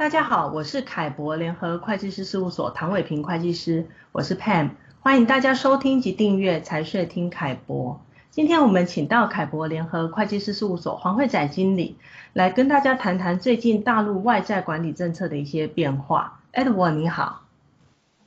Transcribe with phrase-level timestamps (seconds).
[0.00, 8.00] 大家好，我是凯博联合会计师事务所唐伟平会计师，我是 Pam，欢迎大家收听及订阅财税听凯博。
[8.30, 11.98] 今天我们请到凯博联合会计师事务所黄慧仔经理
[12.32, 16.40] 来跟大家谈谈最近大陆外债管理政策的一些变化。
[16.54, 17.42] Edward 你好。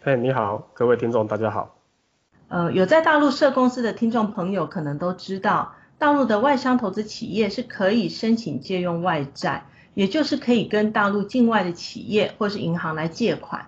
[0.03, 1.75] 嘿，你好，各位听众大家好。
[2.49, 9.65] 呃，有在大陆设公司的听众朋友可能都知道，大陆的外商投资企业是可以申请借用外债。
[9.93, 13.67] 也就是可以跟大陆境外的企业或是银行来借款。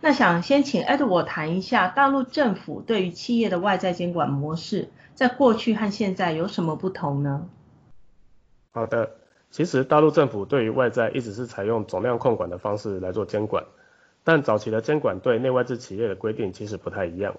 [0.00, 7.48] 那想先请 Edward 谈一下大陆政府对于企业的外债监管模式，在过去和现在有什么不同呢？
[8.72, 9.12] 好的，
[9.50, 13.64] 其实大陆政府对于外债一直是采用总量控管的方式来做监管，
[14.22, 17.36] 但早期的监管对内外资企业的规定其实不太一样。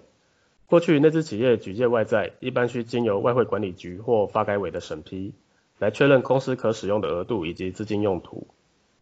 [0.66, 5.36] 过去内资企业举借外债一般需经由外汇管理局或发改委的审批。
[5.80, 8.48] 来确认公司可使用的额度以及资金用途，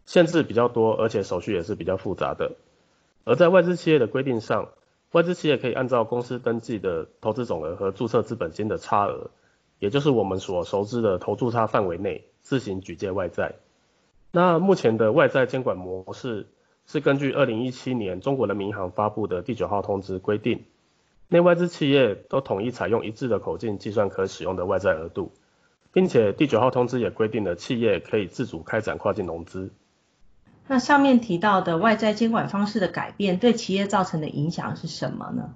[0.06, 2.54] 限制比较多，而且手续也是比较复杂的。
[3.24, 4.70] 而在外资企业的规定上，
[5.12, 9.30] 外资企业可以按照公司登记的投资总额和注册资本金的差额，
[9.80, 13.56] 也就是我们所熟知的投注差范围内，自行举借外债。
[14.32, 16.48] 那目前的外债监管模式
[16.86, 20.66] 是根据二零一七年中国人民银行发布的第九号通知规定，
[21.30, 25.32] 内外资企业都统一采用一致的口径计算可使用的外债额度。
[25.96, 29.72] 并且第九号通知也规定了企业可以自主开展跨境融资。
[30.68, 35.54] 那上面提到的外在监管方式的改变，对企业造成的影响是什么呢？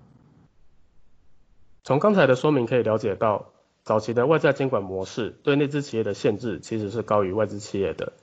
[1.84, 3.48] 从刚才的说明可以了解到，
[3.84, 8.14] 早期的外在监管模式对内资企业的限制其实是高于外资企业的。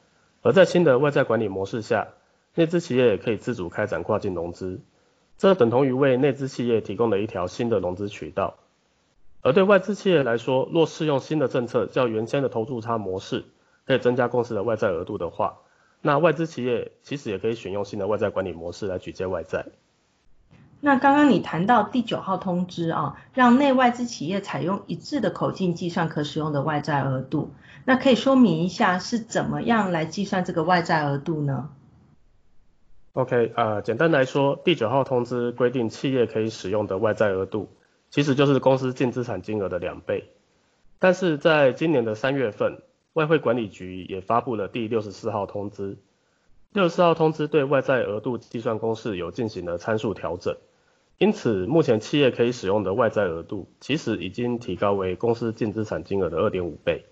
[0.41, 2.09] 而在新的外在管理模式下，
[2.55, 4.81] 内资企业也可以自主开展跨境融资，
[5.37, 8.55] 这等同于为内资企业提供了一条新的融资渠道。
[9.43, 13.45] 而对外资企业来说，若适用新的政策，较原先的投注差模式，
[13.87, 15.59] 可以增加公司的外债额度的话，
[16.03, 19.67] 那外资企业其实也可以选用新的外债管理模式来举借外债。
[20.81, 27.53] 那刚刚你谈到第九号通知啊，让内外资企业采用一致的口径计算可使用的外债额度，
[27.85, 31.71] 那可以说明一下是怎么样来计算这个外债额度呢
[33.15, 37.69] ？OK，呃，简单来说，第九号通知规定企业可以使用的外债额度。
[38.17, 40.31] 其实就是公司净资产金额的两倍，
[40.99, 42.79] 但是在今年的三月份，
[43.13, 45.99] 外汇管理局也发布了第六十四号通知。
[46.73, 50.57] 六十四号通知对外债额度计算公式有进行了参数调整，
[51.19, 57.05] 因此目前企业可以使用的外债额度，其实已经提高为公司净资产金额的二点五倍。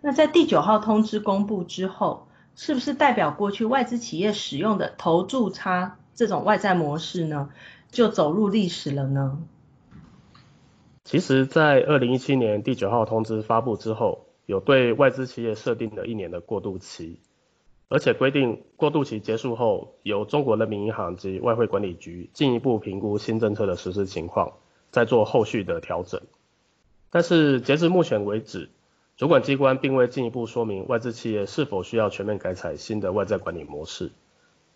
[0.00, 7.50] 那在第九号通知公布之后，是不是代表过去外资企业使用的投注差这种外债模式呢，
[7.92, 9.38] 就走入历史了呢？
[11.08, 17.18] 其实，在二零一七年第九号通知发布之后，有对外资企业设定了一年的过渡期，
[17.88, 24.52] 而且规定过渡期结束后，由中国人民银行及外汇管理局进一步评估新政策的实施情况，
[24.90, 26.20] 再做后续的调整。
[27.08, 28.68] 但是截至目前为止，
[29.16, 34.12] 主管机关并未进一步说明外资企业是否需要全面改采新的外债管理模式，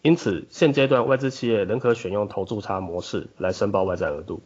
[0.00, 4.40] 因此现阶段外资企业仍可选用投注差模式来申报外债额度。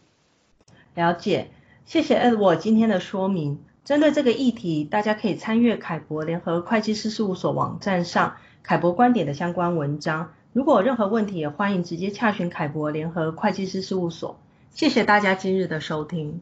[0.97, 1.47] 了解。
[1.87, 3.61] 谢谢 Edward 今天的说明。
[3.85, 10.33] 针对这个议题，大家可以参阅凯博联合会计师事务所网站上凯博观点的相关文章。
[10.53, 14.37] 如果有任何问题，也欢迎直接洽询凯博联合会计师事务所。
[14.73, 16.41] 谢谢大家今日的收听。